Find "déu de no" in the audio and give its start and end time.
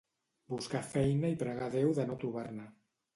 1.75-2.17